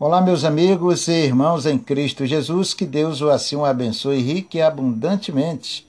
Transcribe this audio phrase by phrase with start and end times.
[0.00, 4.58] Olá, meus amigos e irmãos em Cristo Jesus, que Deus o assim o abençoe rique
[4.58, 5.84] e abundantemente.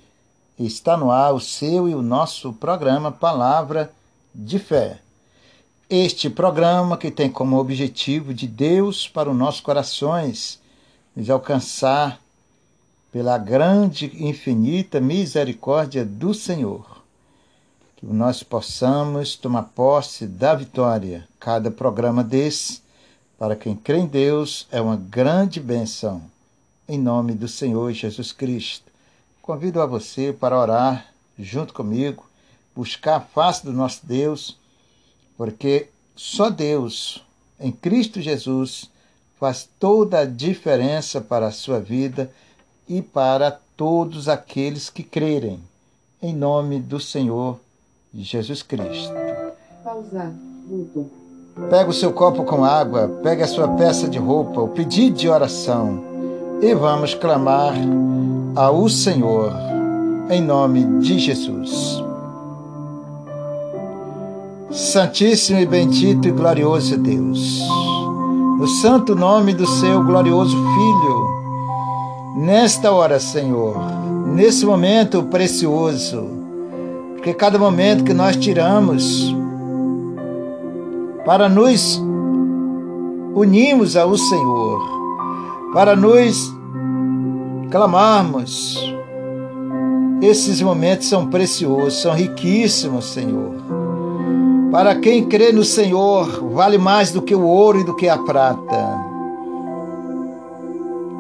[0.58, 3.94] Está no ar o seu e o nosso programa Palavra
[4.34, 5.00] de Fé.
[5.88, 10.60] Este programa que tem como objetivo de Deus para os nossos corações
[11.16, 12.20] nos alcançar
[13.12, 17.04] pela grande e infinita misericórdia do Senhor.
[17.96, 21.28] Que nós possamos tomar posse da vitória.
[21.40, 22.89] Cada programa desse
[23.40, 26.22] para quem crê em Deus, é uma grande benção.
[26.86, 28.92] Em nome do Senhor Jesus Cristo.
[29.42, 31.08] Convido a você para orar
[31.38, 32.26] junto comigo,
[32.76, 34.58] buscar a face do nosso Deus,
[35.38, 37.24] porque só Deus,
[37.58, 38.90] em Cristo Jesus,
[39.40, 42.30] faz toda a diferença para a sua vida
[42.90, 45.64] e para todos aqueles que crerem.
[46.22, 47.58] Em nome do Senhor
[48.14, 49.14] Jesus Cristo.
[49.82, 50.34] Pausar.
[50.68, 51.29] Voltou.
[51.68, 55.30] Pega o seu copo com água, pega a sua peça de roupa, o pedido de
[55.30, 56.00] oração
[56.62, 57.74] e vamos clamar
[58.56, 59.54] ao Senhor
[60.30, 62.04] em nome de Jesus.
[64.72, 67.60] Santíssimo e bendito e glorioso Deus,
[68.60, 73.76] no santo nome do seu glorioso Filho, nesta hora, Senhor,
[74.28, 76.28] nesse momento precioso,
[77.16, 79.36] porque cada momento que nós tiramos
[81.30, 82.02] para nos
[83.36, 84.82] unirmos ao Senhor,
[85.72, 86.52] para nos
[87.70, 88.76] clamarmos.
[90.24, 93.54] Esses momentos são preciosos, são riquíssimos, Senhor.
[94.72, 98.18] Para quem crê no Senhor, vale mais do que o ouro e do que a
[98.18, 99.00] prata.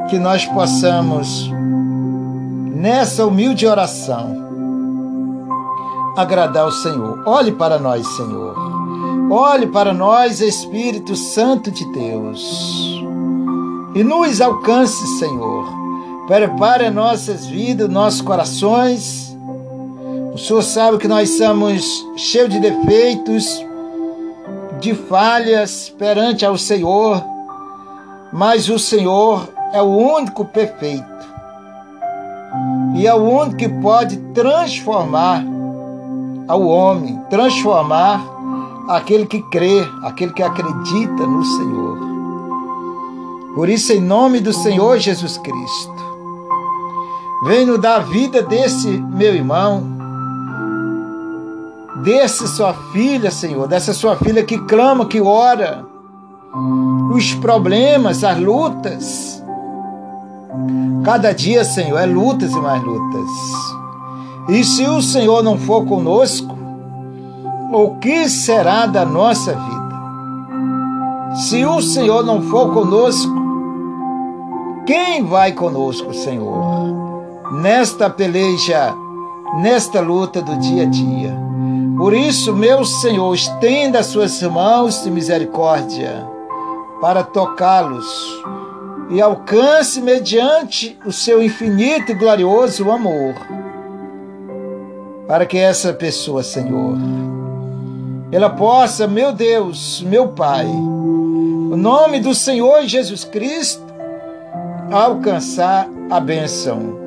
[0.09, 1.51] Que nós possamos,
[2.73, 4.35] nessa humilde oração,
[6.17, 7.21] agradar o Senhor.
[7.27, 8.78] Olhe para nós, Senhor.
[9.31, 12.99] Olhe para nós, Espírito Santo de Deus,
[13.93, 15.67] e nos alcance, Senhor.
[16.25, 19.37] Prepare nossas vidas, nossos corações.
[20.33, 23.63] O Senhor sabe que nós somos cheios de defeitos,
[24.79, 27.23] de falhas perante ao Senhor,
[28.33, 31.05] mas o Senhor é o único perfeito
[32.95, 35.45] e é o único que pode transformar
[36.47, 38.38] ao homem, transformar
[38.89, 41.99] aquele que crê, aquele que acredita no Senhor.
[43.53, 45.93] Por isso, em nome do Senhor Jesus Cristo,
[47.45, 49.83] vem nos dar vida desse meu irmão,
[52.03, 55.85] desse sua filha, Senhor, dessa sua filha que clama, que ora,
[57.13, 59.43] os problemas, as lutas.
[61.03, 63.29] Cada dia, Senhor, é lutas e mais lutas.
[64.49, 66.58] E se o Senhor não for conosco,
[67.71, 71.35] o que será da nossa vida?
[71.35, 73.31] Se o Senhor não for conosco,
[74.85, 77.43] quem vai conosco, Senhor?
[77.61, 78.93] Nesta peleja,
[79.61, 81.37] nesta luta do dia a dia.
[81.97, 86.27] Por isso, meu Senhor, estenda as suas mãos de misericórdia
[86.99, 88.41] para tocá-los
[89.11, 93.35] e alcance mediante o seu infinito e glorioso amor.
[95.27, 96.97] Para que essa pessoa, Senhor,
[98.31, 103.83] ela possa, meu Deus, meu Pai, o nome do Senhor Jesus Cristo,
[104.91, 106.99] alcançar a benção.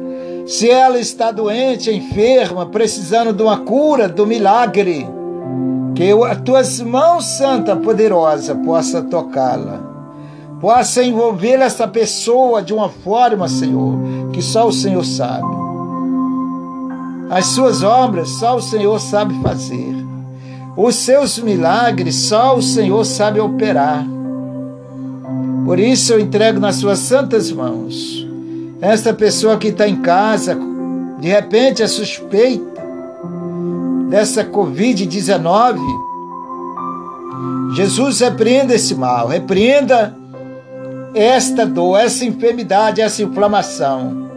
[0.47, 5.07] Se ela está doente, enferma, precisando de uma cura, do milagre,
[5.95, 9.81] que as tuas mãos santa, poderosa, possa tocá-la,
[10.61, 13.97] possa envolver essa pessoa de uma forma, Senhor,
[14.33, 15.63] que só o Senhor sabe.
[17.31, 20.12] As suas obras só o Senhor sabe fazer.
[20.77, 24.07] Os seus milagres só o Senhor sabe operar.
[25.67, 28.27] Por isso eu entrego nas suas santas mãos
[28.81, 30.59] esta pessoa que está em casa,
[31.21, 32.83] de repente é suspeita
[34.09, 35.79] dessa Covid-19.
[37.77, 40.17] Jesus repreenda esse mal, repreenda
[41.15, 44.31] esta dor, essa enfermidade, essa inflamação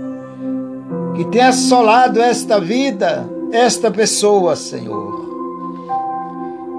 [1.16, 5.35] que tem assolado esta vida, esta pessoa, Senhor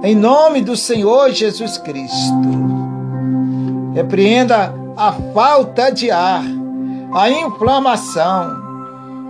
[0.03, 2.67] em nome do Senhor Jesus Cristo.
[3.95, 6.45] Repreenda a falta de ar,
[7.13, 8.67] a inflamação,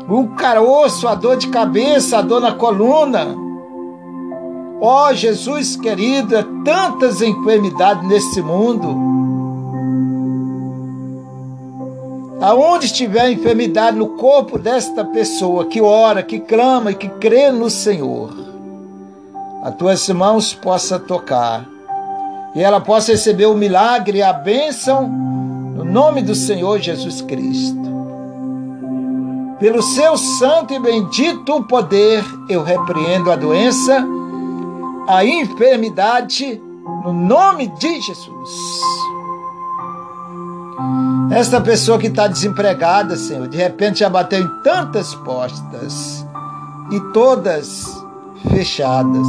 [0.09, 3.35] o caroço, a dor de cabeça, a dor na coluna.
[4.81, 9.17] Ó oh, Jesus querido, é tantas enfermidades nesse mundo.
[12.41, 17.71] Aonde estiver enfermidade no corpo desta pessoa que ora, que clama e que crê no
[17.71, 18.46] Senhor,
[19.67, 21.67] as tuas mãos possa tocar
[22.55, 27.97] e ela possa receber o milagre e a bênção no nome do Senhor Jesus Cristo.
[29.59, 34.07] Pelo seu santo e bendito poder, eu repreendo a doença,
[35.09, 36.63] a enfermidade,
[37.05, 38.51] no nome de Jesus.
[41.33, 46.25] Esta pessoa que está desempregada, Senhor, de repente já bateu em tantas portas
[46.93, 48.06] e todas
[48.51, 49.27] fechadas.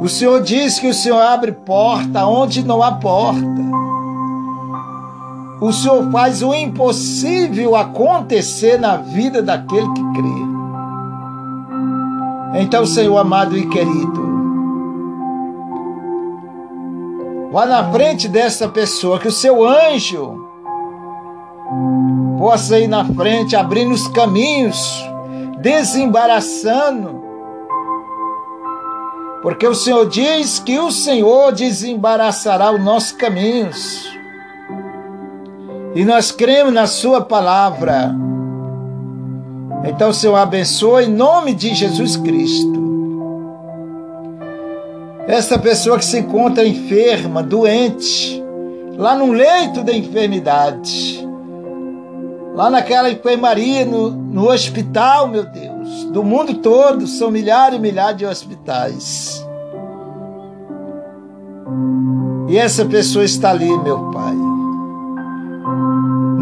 [0.00, 3.64] O Senhor diz que o Senhor abre porta onde não há porta.
[5.60, 10.54] O Senhor faz o impossível acontecer na vida daquele que crê.
[12.60, 14.34] Então, Senhor amado e querido,
[17.50, 20.44] vá na frente dessa pessoa, que o seu anjo
[22.38, 25.02] possa ir na frente, abrindo os caminhos,
[25.64, 27.24] desembaraçando.
[29.40, 34.06] Porque o Senhor diz que o Senhor desembaraçará os nossos caminhos.
[35.94, 38.14] E nós cremos na Sua palavra.
[39.84, 42.84] Então, Senhor, abençoe em nome de Jesus Cristo.
[45.26, 48.42] Essa pessoa que se encontra enferma, doente,
[48.96, 51.26] lá no leito da enfermidade,
[52.54, 58.16] lá naquela enfermaria, no, no hospital, meu Deus, do mundo todo, são milhares e milhares
[58.16, 59.46] de hospitais.
[62.48, 64.54] E essa pessoa está ali, meu Pai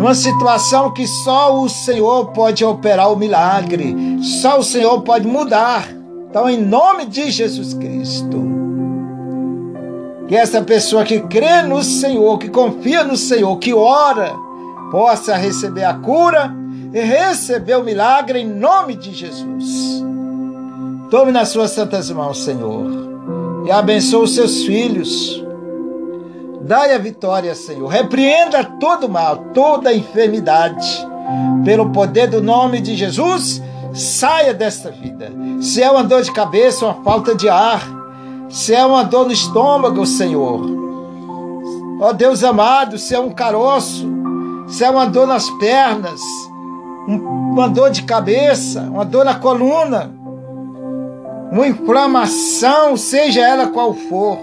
[0.02, 5.88] numa situação que só o Senhor pode operar o milagre, só o Senhor pode mudar.
[6.28, 8.42] Então, em nome de Jesus Cristo,
[10.26, 14.34] que essa pessoa que crê no Senhor, que confia no Senhor, que ora,
[14.92, 16.54] possa receber a cura
[16.94, 20.04] e receber o milagre em nome de Jesus.
[21.10, 22.86] Tome nas suas santas mãos, Senhor,
[23.66, 25.42] e abençoe os seus filhos
[26.64, 27.88] Dai a vitória, Senhor.
[27.88, 30.86] Repreenda todo mal, toda enfermidade.
[31.64, 33.60] Pelo poder do nome de Jesus,
[33.92, 35.30] saia desta vida.
[35.60, 37.82] Se é uma dor de cabeça, uma falta de ar,
[38.48, 40.60] se é uma dor no estômago, Senhor.
[42.00, 44.06] Ó Deus amado, se é um caroço,
[44.72, 46.18] se é uma dor nas pernas,
[47.06, 50.10] uma dor de cabeça, uma dor na coluna,
[51.52, 54.38] uma inflamação, seja ela qual for.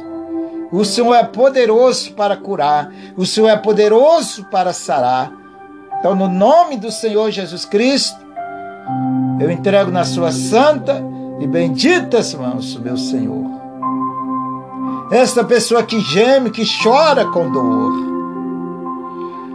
[0.71, 5.31] O Senhor é poderoso para curar, o Senhor é poderoso para sarar.
[5.97, 8.19] Então, no nome do Senhor Jesus Cristo,
[9.39, 11.03] eu entrego nas suas santa
[11.39, 13.49] e benditas mãos, meu Senhor.
[15.11, 18.19] Esta pessoa que geme, que chora com dor.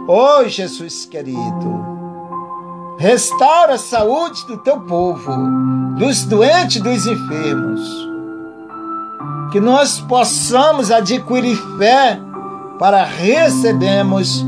[0.07, 1.85] Oh, Jesus querido,
[2.97, 5.31] restaura a saúde do teu povo,
[5.97, 8.05] dos doentes, dos enfermos
[9.55, 12.19] que nós possamos adquirir fé
[12.77, 14.41] para recebermos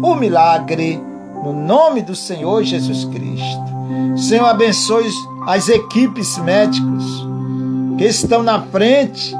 [0.00, 1.02] o milagre
[1.44, 3.60] no nome do Senhor Jesus Cristo.
[4.16, 5.10] Senhor, abençoe
[5.48, 7.26] as equipes médicos
[7.98, 9.36] que estão na frente,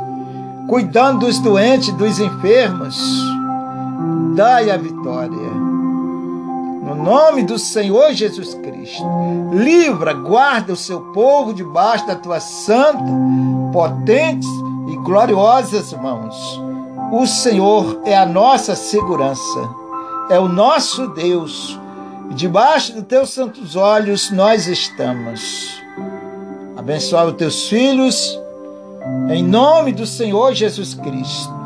[0.69, 3.01] cuidando dos doentes, dos enfermos.
[4.35, 5.73] Dai a vitória.
[6.83, 9.05] No nome do Senhor Jesus Cristo,
[9.53, 13.05] livra, guarda o seu povo debaixo da tua santa,
[13.73, 14.47] potente
[14.89, 16.61] e gloriosas mãos.
[17.13, 19.69] O Senhor é a nossa segurança,
[20.29, 21.79] é o nosso Deus.
[22.31, 25.83] Debaixo dos teus santos olhos nós estamos.
[26.77, 28.41] Abençoa os teus filhos,
[29.31, 31.62] em nome do Senhor Jesus Cristo.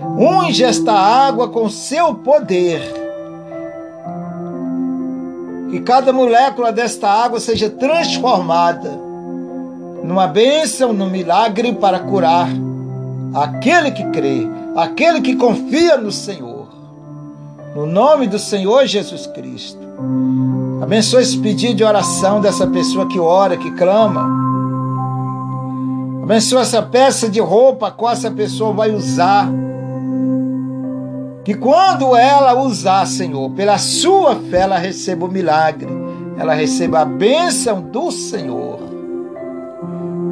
[0.00, 2.80] Unge esta água com seu poder.
[5.70, 8.90] Que cada molécula desta água seja transformada
[10.02, 12.48] numa bênção, num milagre para curar
[13.34, 16.68] aquele que crê, aquele que confia no Senhor.
[17.74, 19.86] No nome do Senhor Jesus Cristo.
[20.82, 24.26] Abençoe esse pedido de oração dessa pessoa que ora, que clama.
[26.22, 29.50] Abençoe essa peça de roupa qual essa pessoa vai usar.
[31.46, 35.86] Que quando ela usar, Senhor, pela sua fé, ela receba o milagre,
[36.36, 38.80] ela receba a bênção do Senhor.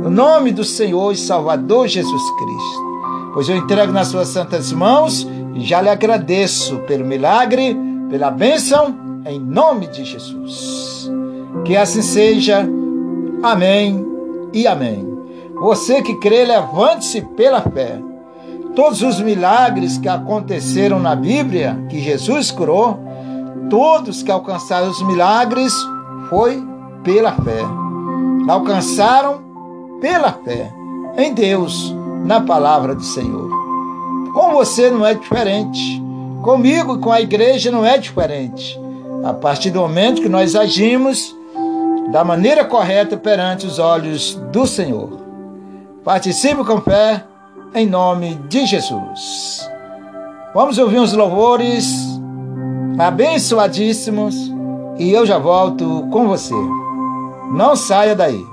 [0.02, 3.30] No nome do Senhor e Salvador Jesus Cristo.
[3.32, 7.78] Pois eu entrego nas suas santas mãos e já lhe agradeço pelo milagre,
[8.10, 11.08] pela bênção, em nome de Jesus.
[11.64, 12.68] Que assim seja.
[13.40, 14.04] Amém
[14.52, 15.06] e amém.
[15.60, 18.00] Você que crê, levante-se pela fé.
[18.74, 22.98] Todos os milagres que aconteceram na Bíblia, que Jesus curou,
[23.70, 25.72] todos que alcançaram os milagres,
[26.28, 26.60] foi
[27.04, 27.62] pela fé.
[28.48, 29.40] Alcançaram
[30.00, 30.72] pela fé
[31.16, 33.48] em Deus, na palavra do Senhor.
[34.32, 36.02] Com você não é diferente.
[36.42, 38.78] Comigo e com a igreja não é diferente.
[39.24, 41.34] A partir do momento que nós agimos
[42.10, 45.20] da maneira correta perante os olhos do Senhor.
[46.04, 47.24] Participe com fé,
[47.74, 49.68] em nome de Jesus.
[50.54, 51.84] Vamos ouvir uns louvores
[52.96, 54.36] abençoadíssimos
[54.96, 56.54] e eu já volto com você.
[57.52, 58.46] Não saia daí.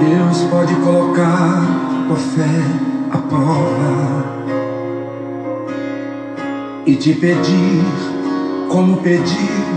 [0.00, 1.62] Deus pode colocar
[2.10, 2.93] a fé
[6.86, 7.82] e te pedir
[8.68, 9.24] como pediu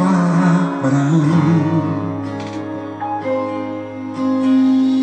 [0.02, 1.22] a Abraão.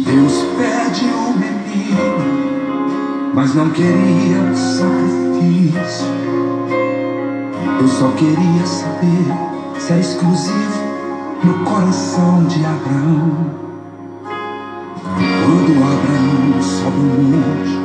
[0.05, 6.07] Deus pede o menino, mas não queria o sacrifício.
[7.81, 10.85] Eu só queria saber se é exclusivo
[11.43, 13.65] no coração de Abraão.
[15.45, 17.84] Quando Abraão sobe o monte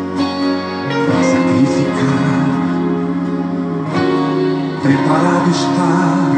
[5.09, 6.29] preparado está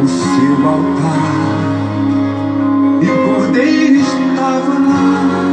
[0.00, 1.18] o seu altar,
[3.02, 5.47] e o cordeiro estava lá.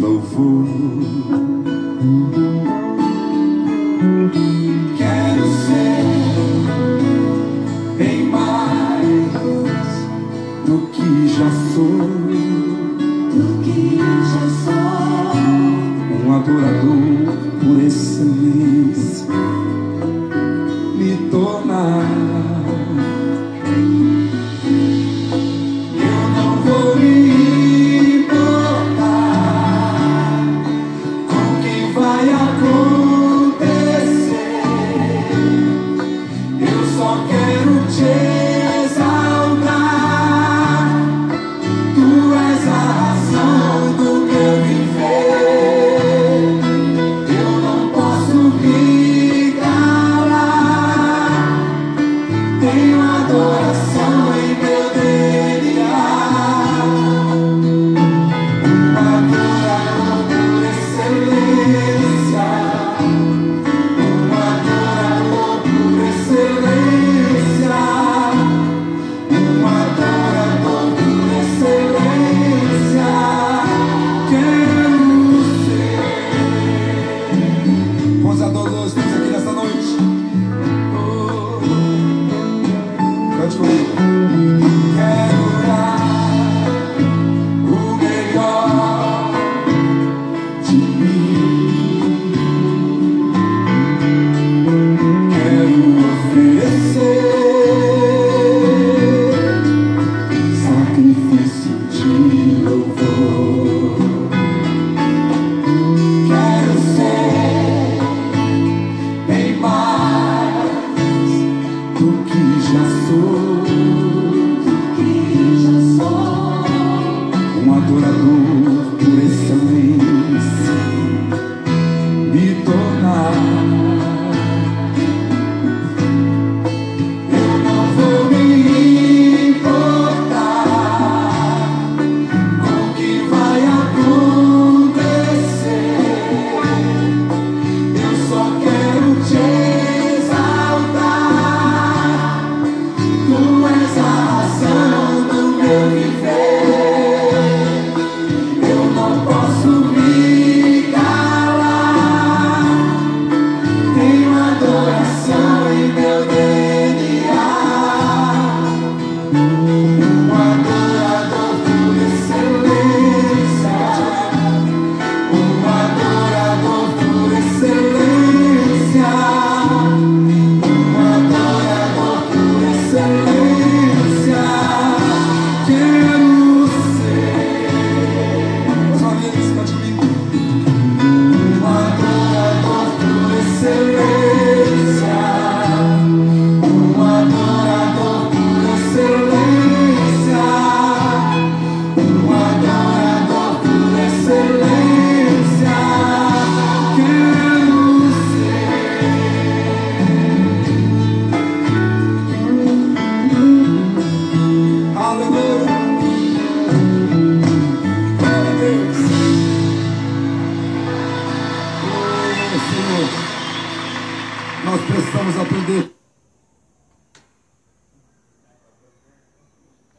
[0.00, 1.57] Màu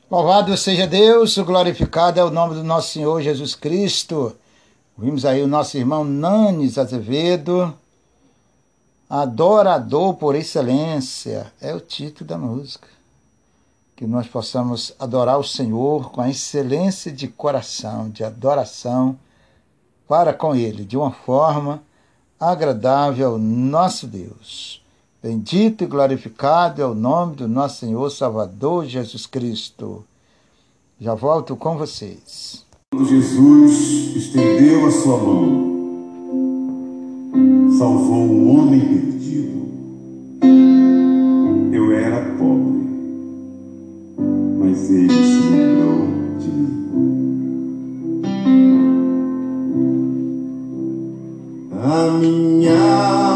[0.10, 4.36] Louvado seja Deus, glorificado é o nome do nosso Senhor Jesus Cristo.
[4.98, 7.74] Vimos aí o nosso irmão Nanes Azevedo,
[9.10, 12.88] Adorador por Excelência, é o título da música.
[13.96, 19.15] Que nós possamos adorar o Senhor com a excelência de coração, de adoração
[20.08, 21.84] para com Ele, de uma forma
[22.39, 24.82] agradável ao nosso Deus.
[25.21, 30.06] Bendito e glorificado é o nome do nosso Senhor Salvador Jesus Cristo.
[30.99, 32.65] Já volto com vocês.
[32.95, 35.69] Jesus estendeu a sua mão,
[37.78, 39.67] salvou um homem perdido.
[41.73, 42.88] Eu era pobre,
[44.58, 45.79] mas ele se lembrou
[52.08, 53.29] minha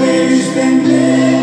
[0.00, 1.37] Always been there.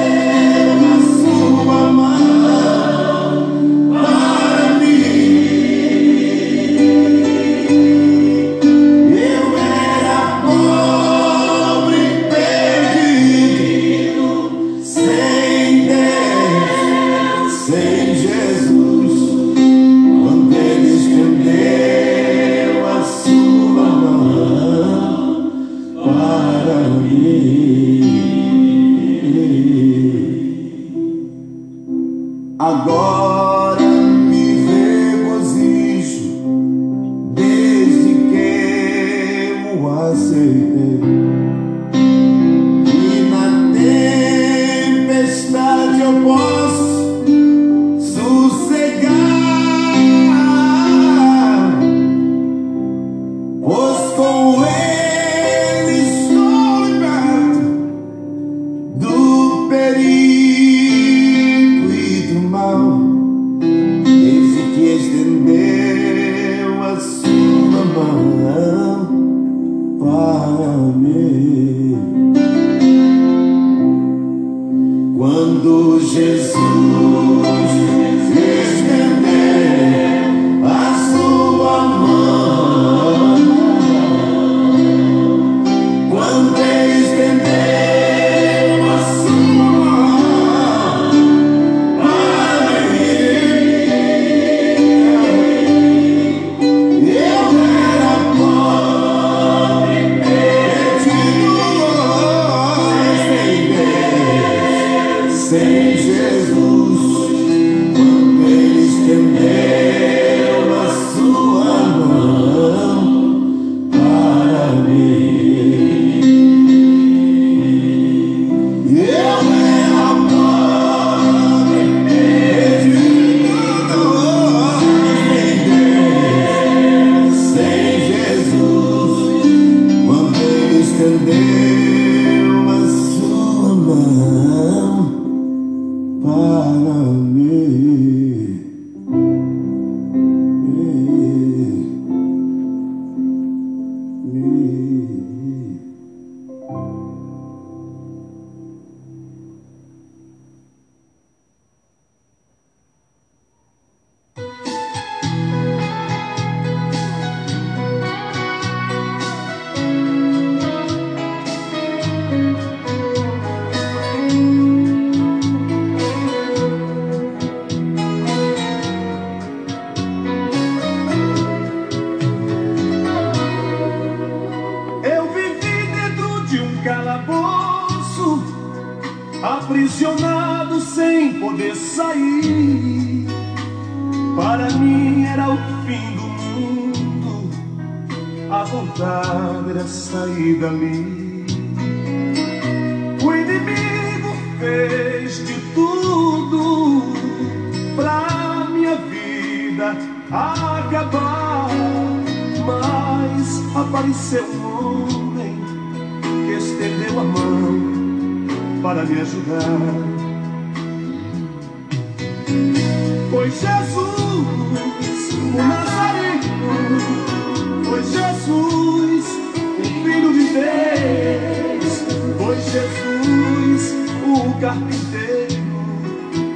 [224.35, 225.63] o carpinteiro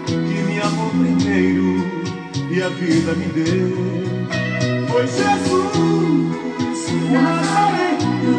[0.05, 1.77] que me amou primeiro
[2.51, 3.69] e a vida me deu.
[4.89, 5.49] Foi Jesus,
[6.89, 8.37] o Nazareno.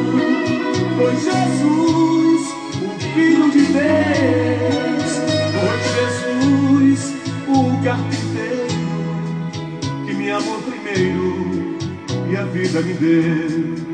[0.96, 2.42] Foi Jesus,
[2.82, 5.10] o Filho de Deus.
[5.56, 7.00] Foi Jesus,
[7.48, 8.80] o carpinteiro
[10.04, 11.76] que me amou primeiro
[12.30, 13.89] e a vida me deu.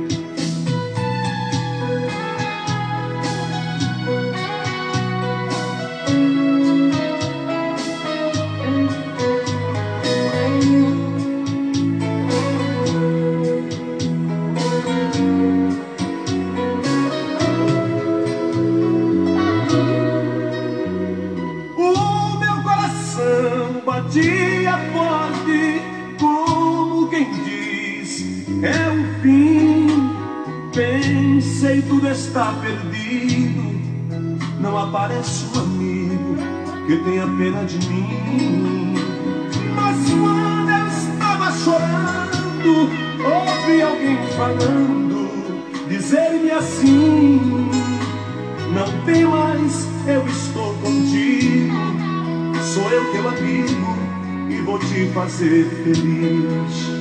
[36.87, 38.95] Que tenha pena de mim.
[39.75, 42.91] Mas quando eu estava chorando,
[43.25, 45.29] ouvi alguém falando,
[45.89, 47.69] dizer-me assim:
[48.73, 51.75] Não tem mais, eu estou contigo,
[52.63, 53.97] sou eu teu amigo
[54.49, 56.96] e vou te fazer feliz.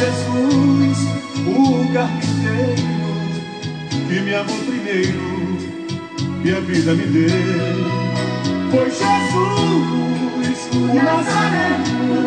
[0.00, 0.98] Jesus,
[1.46, 2.88] o carpinteiro,
[4.08, 5.58] que me amou primeiro
[6.42, 7.84] e a vida me deu.
[8.70, 12.22] Foi Jesus, o Nazareno,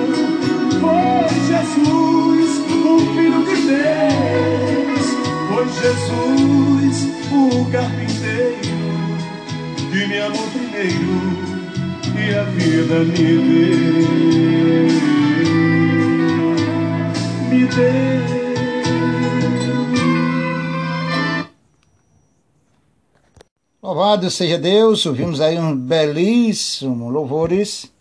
[0.79, 5.05] foi Jesus, o Filho de Deus,
[5.49, 6.95] foi Jesus,
[7.31, 8.77] o carpinteiro,
[9.89, 11.17] que me amou primeiro
[12.19, 15.22] e a vida me deu.
[23.81, 27.91] Louvado seja Deus, ouvimos aí um belíssimo louvores.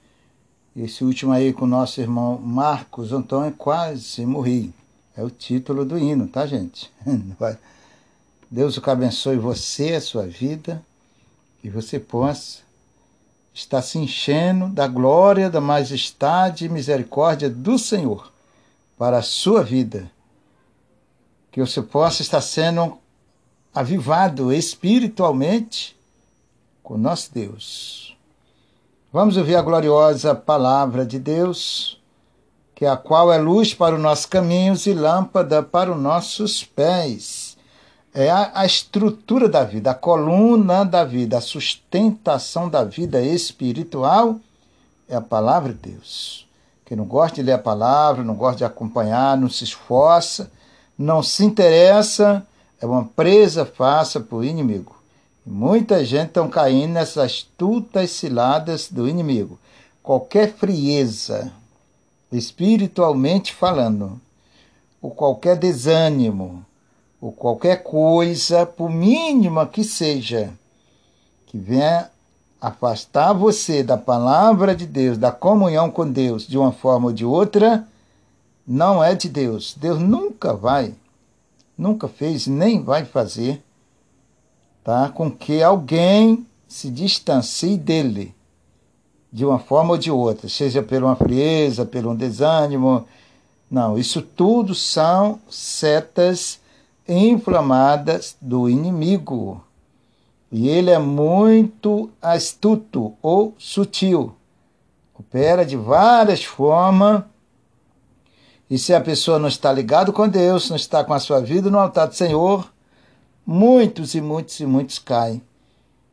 [0.76, 4.74] Esse último aí com o nosso irmão Marcos Antônio, quase morri.
[5.16, 6.90] É o título do hino, tá, gente?
[8.50, 10.82] Deus o abençoe você, a sua vida,
[11.62, 12.58] que você possa
[13.54, 18.32] estar se enchendo da glória, da majestade e misericórdia do Senhor
[19.02, 20.08] para a sua vida.
[21.50, 22.98] Que você possa estar sendo
[23.74, 25.98] avivado espiritualmente
[26.84, 28.16] com nosso Deus.
[29.12, 32.00] Vamos ouvir a gloriosa palavra de Deus,
[32.76, 36.62] que é a qual é luz para os nossos caminhos e lâmpada para os nossos
[36.62, 37.56] pés.
[38.14, 44.38] É a, a estrutura da vida, a coluna da vida, a sustentação da vida espiritual
[45.08, 46.51] é a palavra de Deus.
[46.92, 50.52] Quem não gosta de ler a palavra, não gosta de acompanhar, não se esforça,
[50.98, 52.46] não se interessa,
[52.78, 54.94] é uma presa fácil para o inimigo.
[55.46, 59.58] Muita gente está caindo nessas astutas ciladas do inimigo.
[60.02, 61.50] Qualquer frieza,
[62.30, 64.20] espiritualmente falando,
[65.00, 66.62] ou qualquer desânimo,
[67.18, 70.52] ou qualquer coisa, por mínima que seja,
[71.46, 72.10] que venha
[72.62, 77.24] afastar você da palavra de Deus, da comunhão com Deus, de uma forma ou de
[77.24, 77.86] outra,
[78.66, 79.74] não é de Deus.
[79.78, 80.94] Deus nunca vai
[81.76, 83.62] nunca fez nem vai fazer,
[84.84, 85.08] tá?
[85.08, 88.34] com que alguém se distancie dele,
[89.32, 93.06] de uma forma ou de outra, seja por uma frieza, por um desânimo.
[93.70, 96.60] Não, isso tudo são setas
[97.08, 99.62] inflamadas do inimigo.
[100.52, 104.36] E ele é muito astuto ou sutil.
[105.18, 107.24] Opera de várias formas
[108.72, 111.70] e se a pessoa não está ligado com Deus, não está com a sua vida
[111.70, 112.72] no altar do Senhor,
[113.44, 115.42] muitos e muitos e muitos caem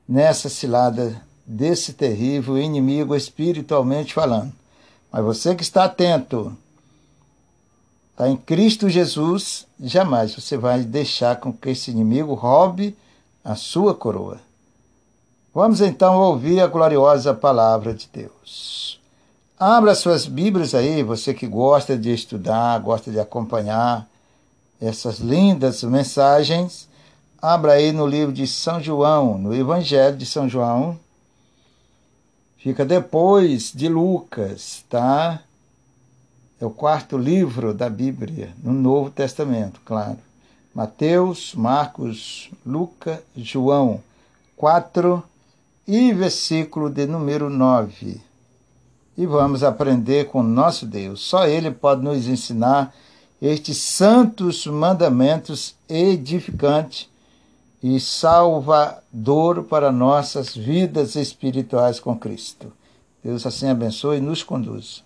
[0.06, 4.52] nessa cilada desse terrível inimigo espiritualmente falando.
[5.10, 6.54] Mas você que está atento,
[8.12, 12.94] está em Cristo Jesus, jamais você vai deixar com que esse inimigo roube
[13.50, 14.40] a sua coroa.
[15.52, 19.00] Vamos então ouvir a gloriosa palavra de Deus.
[19.60, 24.08] Abra suas Bíblias aí, você que gosta de estudar, gosta de acompanhar
[24.80, 26.88] essas lindas mensagens.
[27.42, 31.00] Abra aí no livro de São João, no Evangelho de São João.
[32.56, 35.42] Fica depois de Lucas, tá?
[36.62, 40.29] É o quarto livro da Bíblia, no Novo Testamento, claro.
[40.80, 44.02] Mateus, Marcos, Lucas, João
[44.56, 45.22] 4
[45.86, 48.22] e versículo de número 9
[49.18, 51.20] e vamos aprender com nosso Deus.
[51.20, 52.96] Só Ele pode nos ensinar
[53.42, 57.10] estes santos mandamentos edificantes
[57.84, 62.72] e salvador para nossas vidas espirituais com Cristo.
[63.22, 65.04] Deus assim abençoe e nos conduz.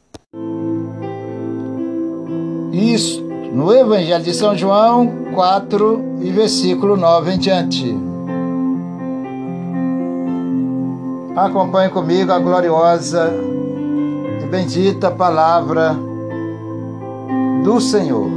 [2.72, 3.23] Isso
[3.54, 7.98] no Evangelho de São João 4 e versículo 9 em diante.
[11.36, 13.32] Acompanhe comigo a gloriosa
[14.54, 15.98] bendita palavra
[17.64, 18.30] do Senhor.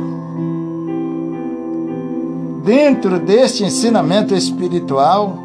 [2.65, 5.37] Dentro deste ensinamento espiritual,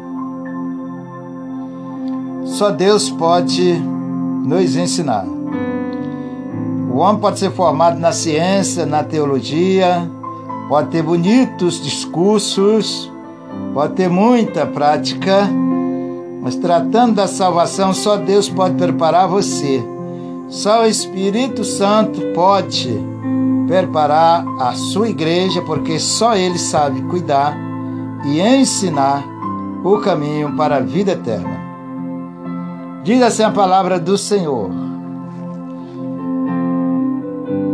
[2.46, 3.74] só Deus pode
[4.44, 5.41] nos ensinar.
[6.92, 10.06] O homem pode ser formado na ciência, na teologia,
[10.68, 13.10] pode ter bonitos discursos,
[13.72, 15.48] pode ter muita prática,
[16.42, 19.82] mas tratando da salvação, só Deus pode preparar você.
[20.48, 22.94] Só o Espírito Santo pode
[23.66, 27.56] preparar a sua igreja, porque só Ele sabe cuidar
[28.26, 29.24] e ensinar
[29.82, 31.58] o caminho para a vida eterna.
[33.02, 34.91] Diz assim a palavra do Senhor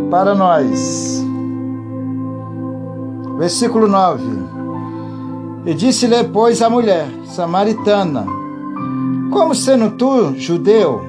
[0.09, 1.23] para nós.
[3.37, 4.23] Versículo 9.
[5.65, 8.25] E disse-lhe, pois, a mulher samaritana:
[9.31, 11.01] Como sendo tu, judeu,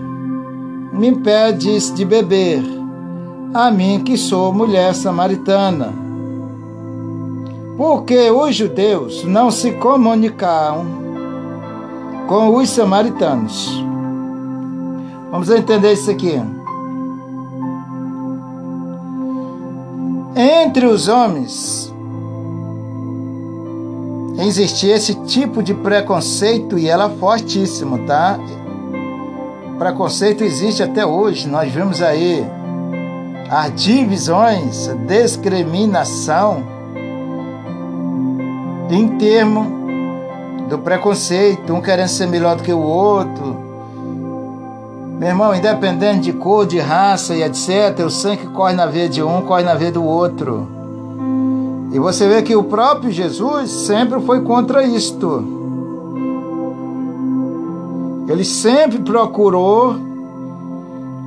[0.92, 2.62] me impedes de beber,
[3.54, 5.92] a mim que sou mulher samaritana?
[7.76, 10.84] Porque os judeus não se comunicaram
[12.28, 13.82] com os samaritanos.
[15.30, 16.59] Vamos entender isso aqui.
[20.34, 21.92] Entre os homens
[24.38, 28.38] existia esse tipo de preconceito e ela é fortíssimo, tá?
[29.78, 31.48] Preconceito existe até hoje.
[31.48, 32.46] Nós vemos aí
[33.50, 36.62] as divisões, discriminação
[38.90, 39.80] em termo
[40.68, 43.69] do preconceito, um querendo ser melhor do que o outro,
[45.20, 49.22] meu irmão, independente de cor, de raça e etc., o sangue corre na veia de
[49.22, 50.66] um, corre na veia do outro.
[51.92, 55.44] E você vê que o próprio Jesus sempre foi contra isto.
[58.30, 59.94] Ele sempre procurou,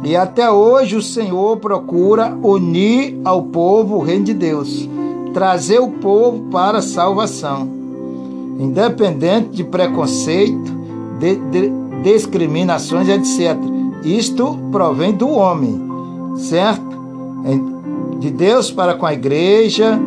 [0.04, 4.90] e até hoje o Senhor procura unir ao povo o reino de Deus,
[5.36, 7.70] trazer o povo para a salvação,
[8.58, 10.74] independente de preconceito,
[11.20, 11.72] de, de
[12.02, 13.83] discriminações, etc.
[14.04, 15.82] Isto provém do homem,
[16.38, 16.94] certo?
[18.20, 20.00] De Deus para com a igreja,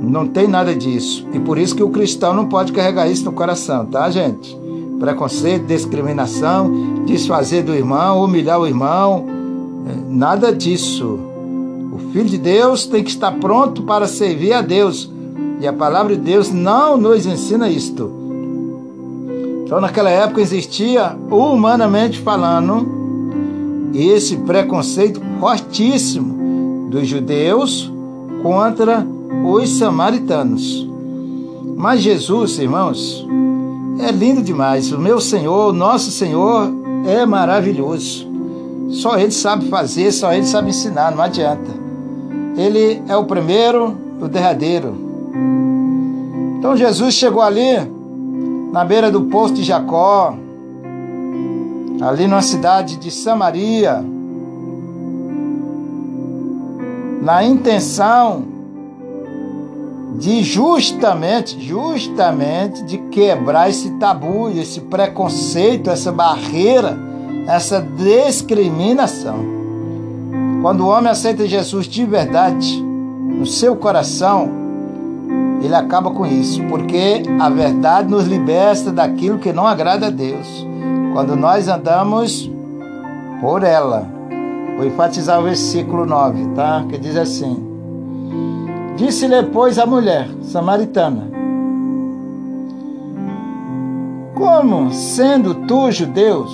[0.00, 1.26] não tem nada disso.
[1.32, 4.56] E por isso que o cristão não pode carregar isso no coração, tá, gente?
[4.98, 9.26] Preconceito, discriminação, desfazer do irmão, humilhar o irmão,
[9.88, 11.18] é, nada disso.
[11.92, 15.10] O filho de Deus tem que estar pronto para servir a Deus.
[15.60, 18.10] E a palavra de Deus não nos ensina isto.
[19.64, 23.01] Então, naquela época existia, humanamente falando,
[23.94, 27.92] esse preconceito fortíssimo dos judeus
[28.42, 29.06] contra
[29.44, 30.88] os samaritanos.
[31.76, 33.26] Mas Jesus, irmãos,
[33.98, 34.92] é lindo demais.
[34.92, 36.70] O meu Senhor, o nosso Senhor,
[37.06, 38.26] é maravilhoso.
[38.90, 41.70] Só Ele sabe fazer, só Ele sabe ensinar, não adianta.
[42.56, 44.94] Ele é o primeiro, o derradeiro.
[46.58, 47.78] Então Jesus chegou ali,
[48.70, 50.36] na beira do poço de Jacó,
[52.02, 54.04] ali na cidade de Samaria,
[57.22, 58.42] na intenção
[60.18, 66.98] de justamente, justamente de quebrar esse tabu, esse preconceito, essa barreira,
[67.46, 69.38] essa discriminação.
[70.60, 74.50] Quando o homem aceita Jesus de verdade no seu coração,
[75.62, 80.71] ele acaba com isso, porque a verdade nos liberta daquilo que não agrada a Deus
[81.12, 82.50] quando nós andamos
[83.40, 84.08] por ela.
[84.76, 86.84] Vou enfatizar o versículo 9, tá?
[86.88, 87.62] Que diz assim:
[88.96, 91.30] Disse-lhe, pois, a mulher samaritana:
[94.34, 96.50] Como, sendo tu judeus,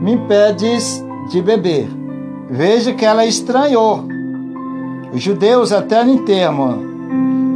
[0.00, 1.88] me impedes de beber?
[2.48, 4.04] Veja que ela estranhou.
[5.12, 6.78] Os judeus, até no termo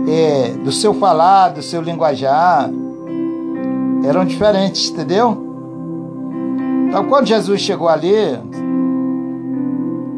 [0.09, 2.70] é, do seu falar, do seu linguajar,
[4.07, 5.36] eram diferentes, entendeu?
[6.88, 8.14] Então, quando Jesus chegou ali,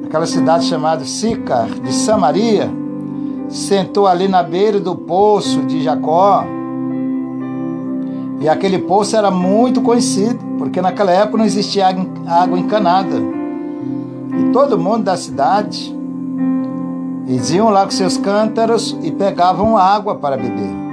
[0.04, 2.70] aquela cidade chamada Sicar, de Samaria,
[3.48, 6.44] sentou ali na beira do poço de Jacó.
[8.40, 11.86] E aquele poço era muito conhecido, porque naquela época não existia
[12.26, 13.16] água encanada.
[14.38, 15.96] E todo mundo da cidade
[17.26, 20.85] eles iam lá com seus cântaros e pegavam água para beber.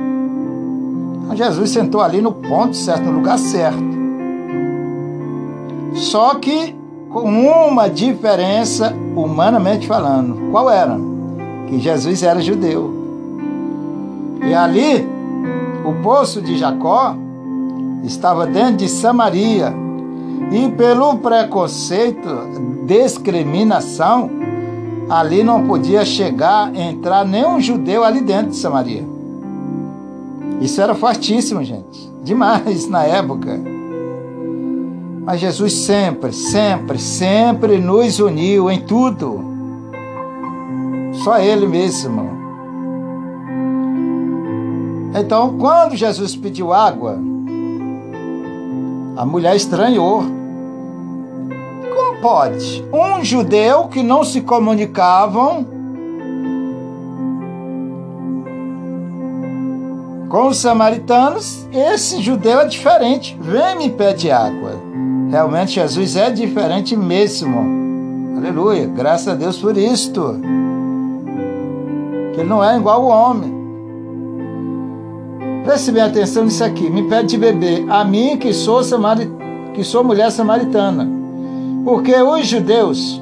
[1.33, 3.83] Jesus sentou ali no ponto certo, no lugar certo.
[5.95, 6.75] Só que
[7.13, 7.21] com
[7.67, 10.49] uma diferença, humanamente falando.
[10.49, 10.99] Qual era?
[11.67, 12.91] Que Jesus era judeu.
[14.43, 15.07] E ali,
[15.85, 17.15] o poço de Jacó
[18.03, 19.73] estava dentro de Samaria.
[20.51, 22.29] E pelo preconceito,
[22.85, 24.29] discriminação,
[25.07, 29.12] ali não podia chegar, entrar nenhum judeu ali dentro de Samaria.
[30.63, 32.09] Isso era fortíssimo, gente.
[32.23, 33.59] Demais na época.
[35.25, 39.43] Mas Jesus sempre, sempre, sempre nos uniu em tudo.
[41.21, 42.31] Só Ele mesmo.
[45.13, 47.19] Então, quando Jesus pediu água,
[49.17, 50.23] a mulher estranhou.
[51.93, 52.85] Como pode?
[52.93, 55.72] Um judeu que não se comunicavam
[60.33, 63.37] com os samaritanos, esse judeu é diferente.
[63.39, 64.71] Vem me pede água.
[65.29, 67.63] Realmente Jesus é diferente mesmo.
[68.35, 68.87] Aleluia.
[68.87, 70.39] Graças a Deus por isto.
[72.33, 73.53] Que ele não é igual ao homem.
[75.65, 76.89] Preste bem atenção nisso aqui.
[76.89, 77.85] Me pede de beber.
[77.87, 79.31] A mim que sou, samari...
[79.75, 81.07] que sou mulher samaritana.
[81.85, 83.21] Porque os judeus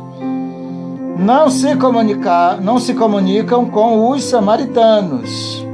[1.19, 5.69] não se, comunicar, não se comunicam com os samaritanos.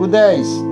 [0.00, 0.64] O 10.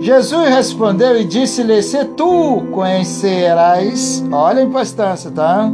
[0.00, 5.70] Jesus respondeu e disse-lhe: Se tu conhecerás, olha a importância, tá?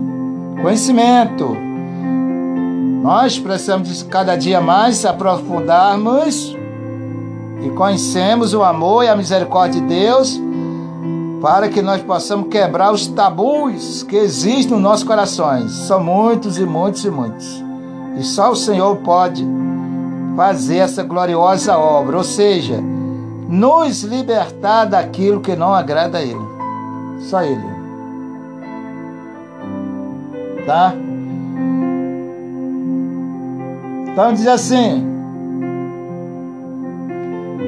[0.60, 1.56] Conhecimento.
[3.02, 6.54] Nós precisamos cada dia mais aprofundarmos
[7.62, 10.38] e conhecemos o amor e a misericórdia de Deus
[11.40, 15.72] para que nós possamos quebrar os tabus que existem nos nossos corações.
[15.72, 17.64] São muitos e muitos e muitos.
[18.18, 19.46] E só o Senhor pode
[20.38, 22.80] fazer essa gloriosa obra, ou seja,
[23.48, 26.48] nos libertar daquilo que não agrada a Ele.
[27.18, 27.66] Só Ele.
[30.64, 30.94] Tá?
[34.12, 35.04] Então diz assim: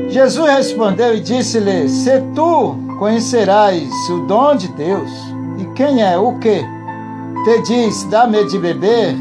[0.09, 5.11] Jesus respondeu e disse-lhe: Se tu conhecerás o dom de Deus,
[5.59, 6.65] e quem é o que
[7.45, 9.17] te diz, dá-me de beber,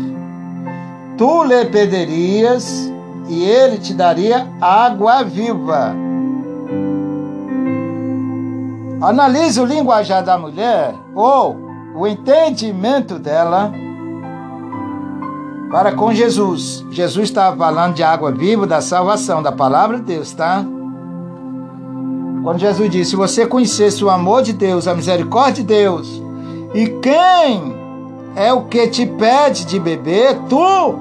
[1.18, 2.92] tu lhe pedirias
[3.30, 5.96] e ele te daria água viva.
[9.02, 11.56] Analise o linguajar da mulher ou
[11.96, 13.72] o entendimento dela
[15.72, 16.84] para com Jesus.
[16.90, 20.66] Jesus estava falando de água viva, da salvação, da palavra de Deus, tá?
[22.44, 26.22] Quando Jesus disse: Se você conhecesse o amor de Deus, a misericórdia de Deus,
[26.74, 27.78] e quem
[28.36, 30.96] é o que te pede de beber, tu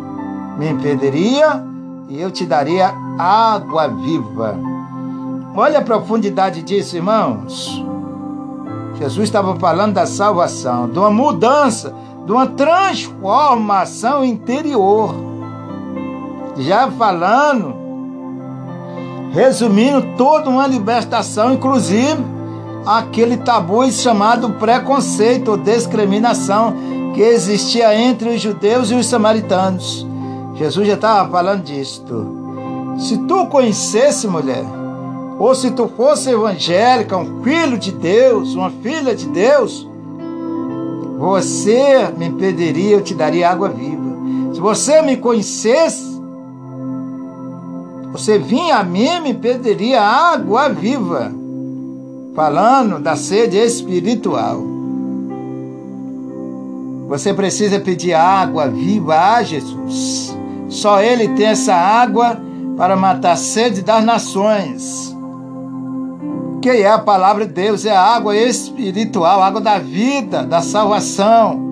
[0.59, 1.68] me impediria
[2.09, 4.59] e eu te daria água viva.
[5.55, 7.85] Olha a profundidade disso, irmãos.
[8.99, 11.95] Jesus estava falando da salvação, de uma mudança,
[12.25, 15.15] de uma transformação interior.
[16.57, 17.75] Já falando,
[19.33, 22.25] resumindo toda uma libertação, inclusive
[22.87, 26.75] aquele tabu chamado preconceito ou discriminação
[27.15, 30.07] que existia entre os judeus e os samaritanos.
[30.59, 32.37] Jesus já estava falando disto.
[32.99, 34.65] Se tu conhecesse, mulher,
[35.39, 39.89] ou se tu fosse evangélica, um filho de Deus, uma filha de Deus,
[41.17, 44.17] você me pediria, eu te daria água viva.
[44.53, 46.21] Se você me conhecesse,
[48.11, 51.33] você vinha a mim e me pediria água viva.
[52.35, 54.61] Falando da sede espiritual.
[57.09, 60.38] Você precisa pedir água viva a Jesus.
[60.69, 62.39] Só Ele tem essa água
[62.77, 65.17] para matar a sede das nações.
[66.61, 70.61] Que é a palavra de Deus, é a água espiritual, a água da vida, da
[70.61, 71.69] salvação.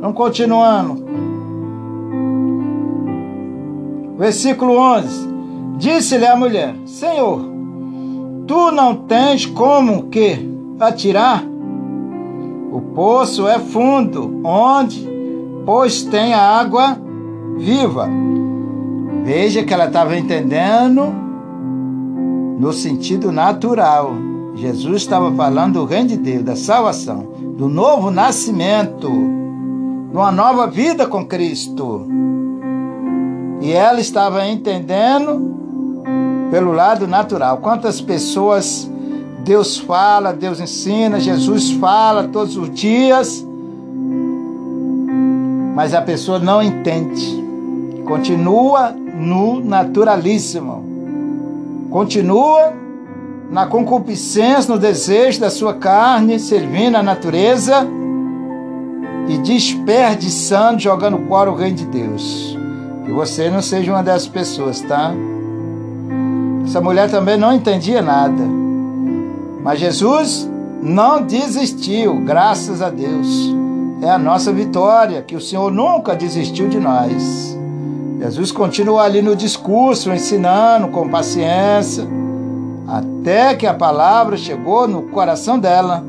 [0.00, 1.04] Vamos continuando.
[4.18, 5.28] Versículo 11.
[5.78, 7.40] Disse-lhe a mulher: Senhor,
[8.46, 11.44] tu não tens como que atirar?
[12.70, 15.08] O poço é fundo, onde,
[15.64, 17.07] pois, tem a água
[17.58, 18.08] viva.
[19.24, 21.12] Veja que ela estava entendendo
[22.58, 24.14] no sentido natural.
[24.54, 30.66] Jesus estava falando do reino de Deus, da salvação, do novo nascimento, de uma nova
[30.66, 32.06] vida com Cristo.
[33.60, 35.56] E ela estava entendendo
[36.50, 37.58] pelo lado natural.
[37.58, 38.90] Quantas pessoas
[39.44, 43.46] Deus fala, Deus ensina, Jesus fala todos os dias,
[45.74, 47.47] mas a pessoa não entende.
[48.08, 50.82] Continua no naturalismo.
[51.90, 52.72] Continua
[53.50, 57.86] na concupiscência, no desejo da sua carne, servindo a natureza
[59.28, 62.56] e desperdiçando, jogando fora o reino de Deus.
[63.04, 65.12] Que você não seja uma dessas pessoas, tá?
[66.64, 68.42] Essa mulher também não entendia nada.
[69.62, 70.50] Mas Jesus
[70.82, 73.54] não desistiu, graças a Deus.
[74.00, 77.57] É a nossa vitória, que o Senhor nunca desistiu de nós.
[78.20, 82.04] Jesus continua ali no discurso, ensinando com paciência,
[82.86, 86.04] até que a palavra chegou no coração dela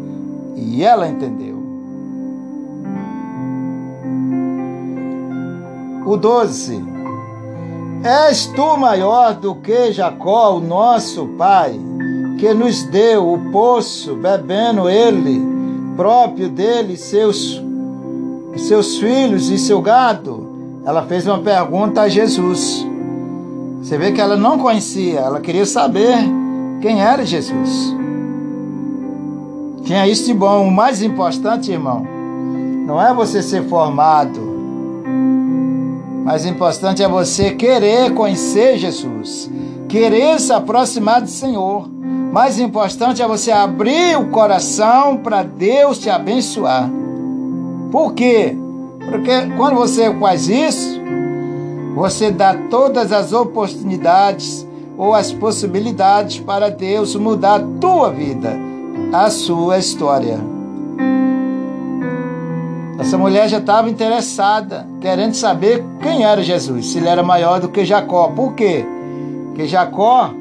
[0.55, 1.59] e ela entendeu.
[6.05, 6.83] O 12.
[8.03, 11.79] És tu maior do que Jacó, o nosso pai,
[12.39, 15.39] que nos deu o poço, bebendo ele,
[15.95, 17.61] próprio dele, seus,
[18.55, 20.48] seus filhos e seu gado?
[20.85, 22.85] Ela fez uma pergunta a Jesus.
[23.81, 26.17] Você vê que ela não conhecia, ela queria saber
[26.81, 27.95] quem era Jesus.
[29.83, 30.67] Tinha isso de bom.
[30.67, 32.05] O mais importante, irmão,
[32.85, 34.39] não é você ser formado.
[36.23, 39.49] Mais importante é você querer conhecer Jesus,
[39.87, 41.89] querer se aproximar do Senhor.
[42.31, 46.87] Mais importante é você abrir o coração para Deus te abençoar.
[47.91, 48.55] Por quê?
[49.09, 51.01] Porque quando você faz isso,
[51.95, 58.55] você dá todas as oportunidades ou as possibilidades para Deus mudar a tua vida,
[59.11, 60.39] a sua história.
[62.99, 67.69] Essa mulher já estava interessada, querendo saber quem era Jesus, se ele era maior do
[67.69, 68.27] que Jacó.
[68.27, 68.85] Por quê?
[69.47, 70.31] Porque Jacó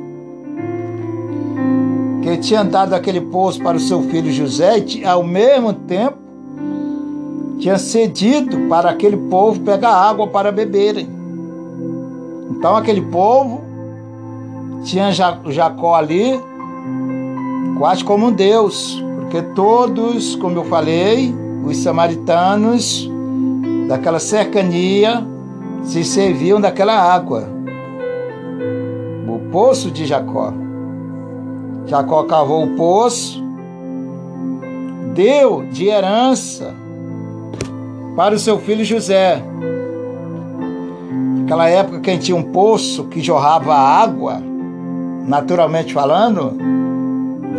[2.22, 6.27] que tinha dado aquele poço para o seu filho José, ao mesmo tempo
[7.58, 11.08] tinha cedido para aquele povo pegar água para beberem.
[12.50, 13.60] Então aquele povo
[14.84, 16.40] tinha Jacó ali
[17.78, 21.34] quase como um Deus, porque todos, como eu falei,
[21.64, 23.08] os samaritanos
[23.88, 25.24] daquela cercania
[25.82, 27.48] se serviam daquela água,
[29.28, 30.52] o poço de Jacó.
[31.86, 33.42] Jacó cavou o poço,
[35.14, 36.74] deu de herança
[38.18, 39.40] para o seu filho José.
[41.38, 44.42] Naquela época, quem tinha um poço que jorrava água,
[45.24, 46.58] naturalmente falando,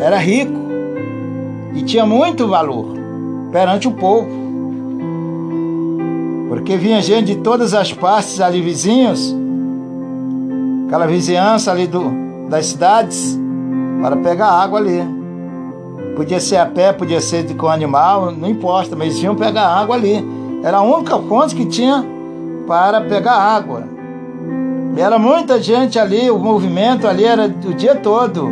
[0.01, 0.59] era rico
[1.73, 2.87] e tinha muito valor
[3.53, 4.27] perante o povo.
[6.49, 9.33] Porque vinha gente de todas as partes ali vizinhos,
[10.87, 12.11] aquela vizinhança ali do,
[12.49, 13.39] das cidades,
[14.01, 15.01] para pegar água ali.
[16.17, 19.95] Podia ser a pé, podia ser com animal, não importa, mas eles iam pegar água
[19.95, 20.38] ali.
[20.63, 22.05] Era a única fonte que tinha
[22.67, 23.83] para pegar água.
[24.97, 28.49] Era muita gente ali, o movimento ali era o dia todo.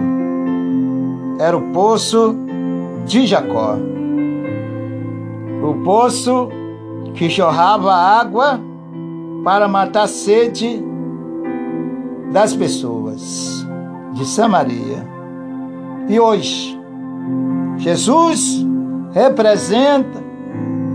[1.40, 2.36] Era o poço
[3.06, 3.76] de Jacó.
[5.62, 6.50] O poço
[7.14, 8.60] que jorrava água
[9.44, 10.84] para matar a sede
[12.32, 13.66] das pessoas
[14.14, 15.08] de Samaria.
[16.08, 16.80] E hoje,
[17.78, 18.66] Jesus
[19.12, 20.27] representa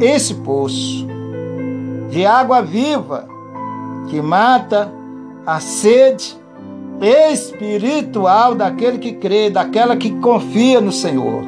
[0.03, 1.07] esse poço
[2.11, 3.28] de água viva
[4.09, 4.92] que mata
[5.46, 6.36] a sede
[7.00, 11.42] espiritual daquele que crê, daquela que confia no Senhor.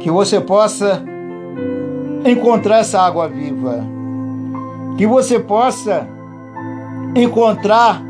[0.00, 1.02] Que você possa
[2.24, 3.84] encontrar essa água viva.
[4.96, 6.08] Que você possa
[7.14, 8.02] encontrar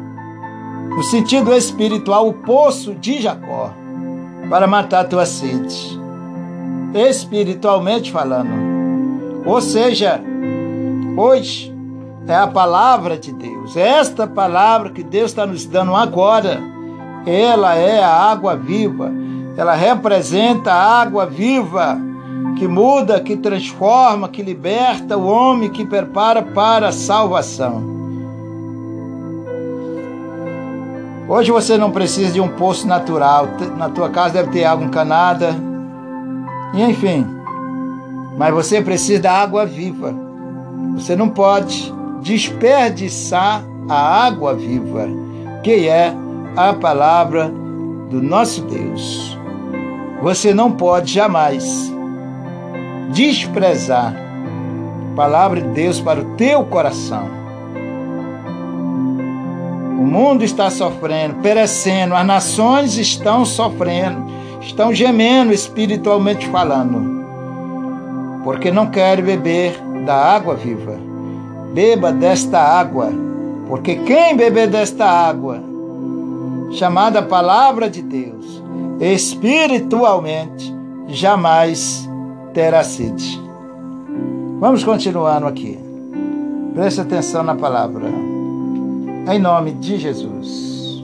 [0.96, 3.72] no sentido espiritual o poço de Jacó
[4.48, 5.98] para matar a tua sede,
[6.94, 8.63] espiritualmente falando.
[9.44, 10.20] Ou seja,
[11.16, 11.74] hoje
[12.26, 16.60] é a palavra de Deus, esta palavra que Deus está nos dando agora,
[17.26, 19.12] ela é a água viva,
[19.56, 21.98] ela representa a água viva
[22.58, 27.94] que muda, que transforma, que liberta o homem, que prepara para a salvação.
[31.28, 33.48] Hoje você não precisa de um poço natural.
[33.76, 35.54] Na tua casa deve ter água encanada.
[36.74, 37.43] E enfim.
[38.36, 40.14] Mas você precisa da água viva.
[40.94, 45.06] Você não pode desperdiçar a água viva,
[45.62, 46.12] que é
[46.56, 47.52] a palavra
[48.10, 49.38] do nosso Deus.
[50.22, 51.92] Você não pode jamais
[53.12, 54.14] desprezar
[55.12, 57.28] a palavra de Deus para o teu coração.
[59.98, 64.24] O mundo está sofrendo, perecendo, as nações estão sofrendo,
[64.60, 67.23] estão gemendo espiritualmente falando,
[68.44, 70.96] porque não querem beber da água viva.
[71.72, 73.10] Beba desta água,
[73.66, 75.60] porque quem beber desta água,
[76.70, 78.62] chamada Palavra de Deus,
[79.00, 80.72] espiritualmente,
[81.08, 82.08] jamais
[82.52, 83.42] terá sede.
[84.60, 85.78] Vamos continuando aqui.
[86.74, 88.06] Preste atenção na palavra
[89.26, 91.02] em nome de Jesus.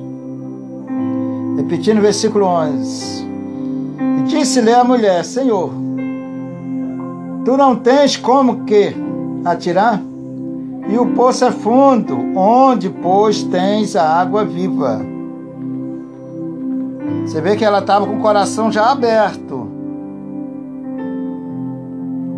[1.57, 3.27] Repetindo o versículo 11.
[4.27, 5.71] Disse-lhe a mulher: Senhor,
[7.45, 8.95] tu não tens como que
[9.45, 10.01] atirar?
[10.89, 15.01] E o poço é fundo, onde, pois, tens a água viva.
[17.25, 19.69] Você vê que ela estava com o coração já aberto.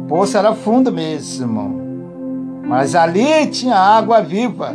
[0.03, 1.81] O poço era fundo mesmo.
[2.67, 4.75] Mas ali tinha água viva.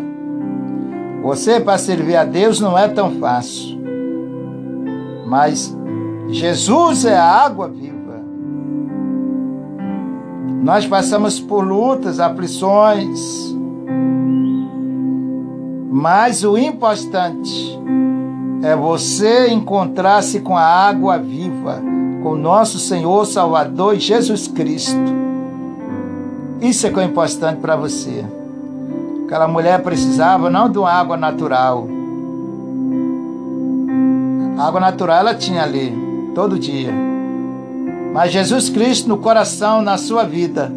[1.22, 3.78] Você, para servir a Deus, não é tão fácil.
[5.28, 5.76] Mas
[6.30, 7.97] Jesus é a água viva.
[10.64, 13.56] Nós passamos por lutas, aflições,
[15.90, 17.80] mas o importante
[18.62, 21.82] é você encontrar-se com a água viva,
[22.22, 25.00] com nosso Senhor Salvador Jesus Cristo.
[26.62, 28.26] Isso é que é importante para você.
[29.26, 31.88] Aquela mulher precisava não de uma água natural.
[34.58, 35.94] A água natural ela tinha ali,
[36.34, 37.17] todo dia.
[38.18, 40.72] Mas Jesus Cristo no coração, na sua vida,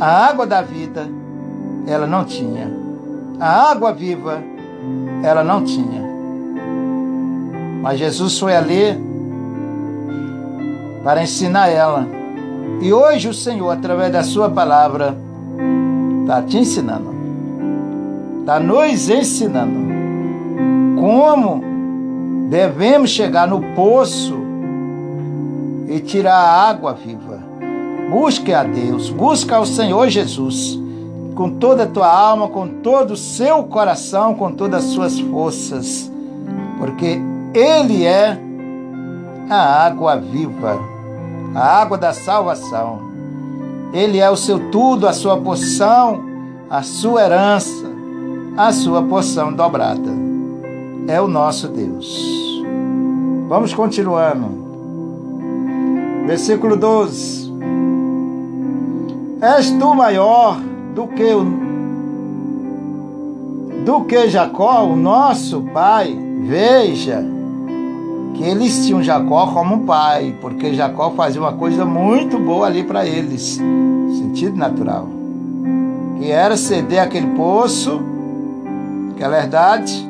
[0.00, 1.08] a água da vida,
[1.86, 2.68] ela não tinha.
[3.38, 4.42] A água viva,
[5.22, 6.02] ela não tinha.
[7.80, 9.00] Mas Jesus foi ali
[11.04, 12.08] para ensinar ela.
[12.82, 15.16] E hoje o Senhor, através da sua palavra,
[16.22, 17.14] está te ensinando.
[18.40, 19.78] Está nos ensinando
[21.00, 21.62] como
[22.50, 24.49] devemos chegar no poço
[25.90, 27.40] e tirar a água viva.
[28.08, 30.78] Busque a Deus, busca ao Senhor Jesus
[31.34, 36.10] com toda a tua alma, com todo o seu coração, com todas as suas forças,
[36.78, 37.18] porque
[37.54, 38.38] Ele é
[39.48, 40.78] a água viva,
[41.54, 43.10] a água da salvação.
[43.92, 46.22] Ele é o seu tudo, a sua porção,
[46.68, 47.86] a sua herança,
[48.56, 50.10] a sua porção dobrada.
[51.08, 52.62] É o nosso Deus.
[53.48, 54.69] Vamos continuando.
[56.30, 57.52] Versículo 12.
[59.42, 60.60] És tu maior
[60.94, 61.44] do que o
[63.84, 66.16] do que Jacó, o nosso pai.
[66.42, 67.24] Veja
[68.34, 73.04] que eles tinham Jacó como pai, porque Jacó fazia uma coisa muito boa ali para
[73.04, 73.60] eles,
[74.16, 75.08] sentido natural,
[76.16, 78.00] que era ceder aquele poço,
[79.10, 80.08] aquela verdade,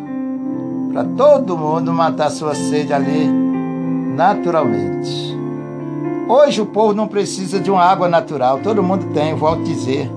[0.93, 3.27] para todo mundo matar sua sede ali
[4.14, 5.39] naturalmente.
[6.33, 10.09] Hoje o povo não precisa de uma água natural, todo mundo tem, volto a dizer.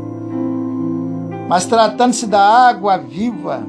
[1.50, 3.64] Mas tratando-se da água viva,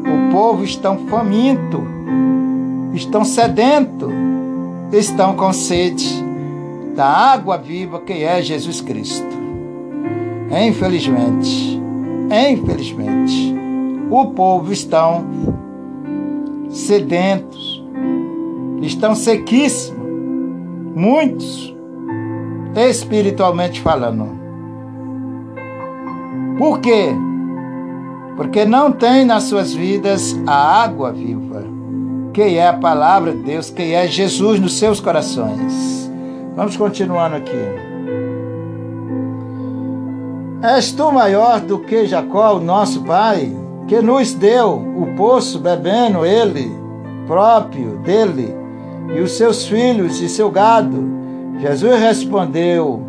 [0.00, 1.82] o povo estão faminto,
[2.94, 4.08] estão sedento,
[4.90, 6.24] estão com sede
[6.96, 9.36] da água viva que é Jesus Cristo.
[10.66, 11.78] Infelizmente,
[12.50, 13.54] infelizmente,
[14.10, 15.22] o povo estão
[16.70, 17.84] sedentos,
[18.80, 20.02] estão sequíssimos,
[20.94, 21.73] muitos,
[22.74, 24.38] espiritualmente falando.
[26.58, 27.14] Por quê?
[28.36, 31.64] Porque não tem nas suas vidas a água viva,
[32.32, 36.10] que é a palavra de Deus, que é Jesus nos seus corações.
[36.56, 37.94] Vamos continuando aqui.
[40.62, 43.52] És tu maior do que Jacó, o nosso pai,
[43.86, 46.72] que nos deu o poço bebendo ele
[47.26, 48.54] próprio dele
[49.14, 51.23] e os seus filhos e seu gado?
[51.58, 53.02] Jesus respondeu: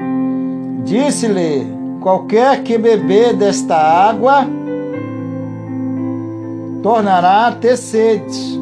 [0.83, 1.67] Disse-lhe:
[2.01, 4.47] Qualquer que beber desta água
[6.83, 8.59] tornará a ter sede.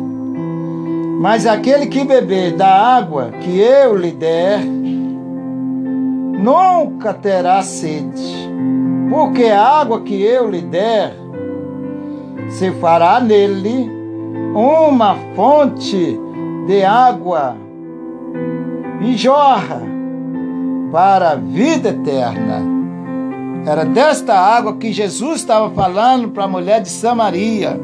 [1.20, 4.60] Mas aquele que beber da água que eu lhe der,
[6.42, 8.50] nunca terá sede,
[9.10, 11.14] porque a água que eu lhe der
[12.50, 13.92] se fará nele
[14.56, 16.20] uma fonte
[16.68, 17.58] de água
[19.04, 19.82] e jorra
[20.92, 22.62] para a vida eterna.
[23.66, 27.80] Era desta água que Jesus estava falando para a mulher de Samaria.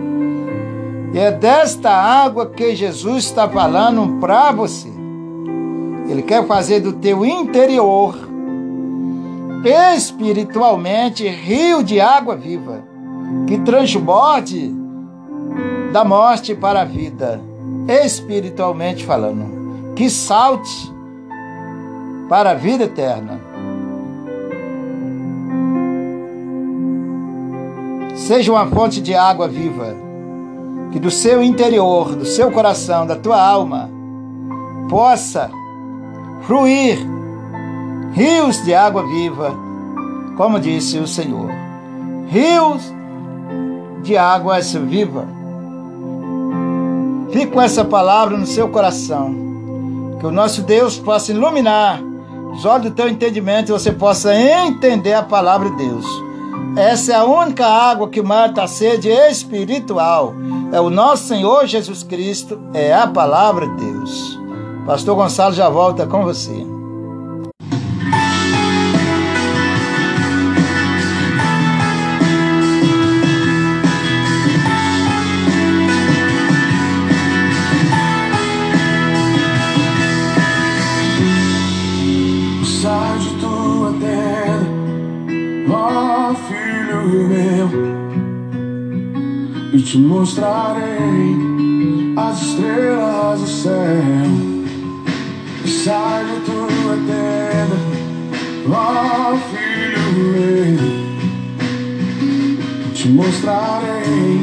[1.14, 4.90] E é desta água que Jesus está falando para você.
[6.08, 8.16] Ele quer fazer do teu interior,
[9.96, 12.84] espiritualmente, rio de água viva,
[13.48, 14.74] que transborde
[15.92, 17.42] da morte para a vida,
[17.88, 20.99] espiritualmente falando, que salte
[22.30, 23.50] para a vida eterna.
[28.30, 29.96] seja uma fonte de água viva,
[30.92, 33.90] que do seu interior, do seu coração, da tua alma,
[34.88, 35.50] possa
[36.42, 37.00] fluir
[38.14, 39.52] rios de água viva,
[40.38, 41.50] como disse o Senhor.
[42.28, 42.94] Rios
[44.04, 45.26] de águas viva.
[47.32, 49.34] Fique com essa palavra no seu coração.
[50.20, 52.00] Que o nosso Deus possa iluminar
[52.52, 56.06] os olhos do teu entendimento você possa entender a palavra de Deus.
[56.76, 60.34] Essa é a única água que mata a sede espiritual.
[60.72, 64.40] É o nosso Senhor Jesus Cristo, é a palavra de Deus.
[64.86, 66.69] Pastor Gonçalo já volta com você.
[89.74, 91.38] E te mostrarei
[92.18, 94.50] as estrelas do céu.
[95.66, 97.78] Sai de tua tenda,
[98.72, 100.78] ó filho meu,
[102.94, 104.42] te mostrarei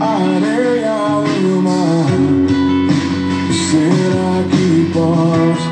[0.00, 0.96] a areia
[1.40, 2.06] do mar.
[3.52, 5.65] Será que posso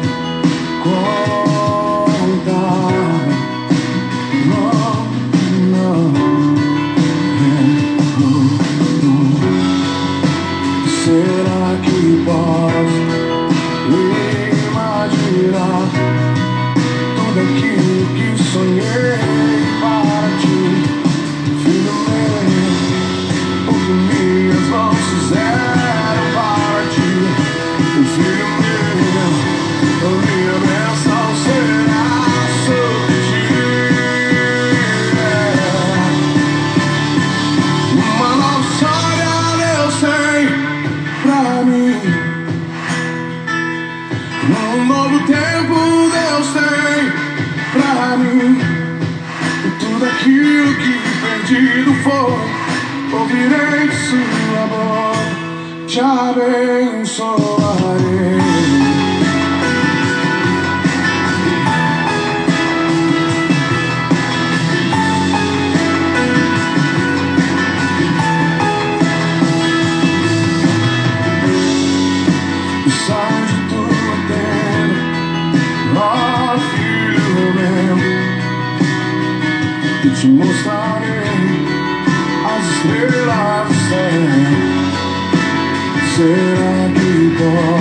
[86.17, 87.74] Será que posso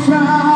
[0.00, 0.49] estou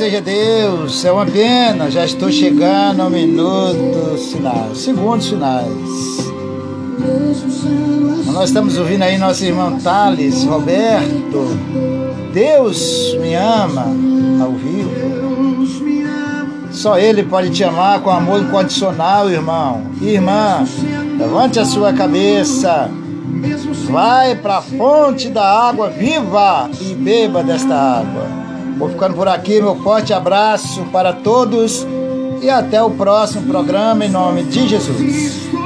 [0.00, 5.68] seja Deus, é uma pena, já estou chegando ao minuto sinal, segundos finais.
[8.32, 11.54] Nós estamos ouvindo aí nosso irmão Thales Roberto.
[12.32, 13.88] Deus me ama
[14.42, 14.90] ao vivo.
[16.70, 19.82] Só Ele pode te amar com amor incondicional, irmão.
[20.00, 20.64] Irmã,
[21.18, 22.90] levante a sua cabeça.
[23.90, 28.29] Vai para a fonte da água viva e beba desta água.
[28.80, 31.86] Vou ficando por aqui, meu forte abraço para todos
[32.40, 35.59] e até o próximo programa em nome de Jesus.